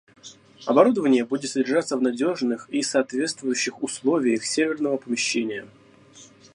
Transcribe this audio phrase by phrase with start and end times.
[0.65, 5.67] Оборудование будет содержаться в надежных и соответствующих условиях серверного помещения